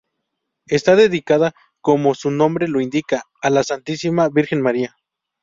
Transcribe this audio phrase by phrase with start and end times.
[0.65, 4.95] Esta dedicada como su nombre lo indica a la Santísima Virgen María.